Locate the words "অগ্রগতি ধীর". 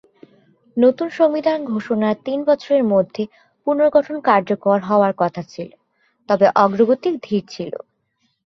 6.55-7.43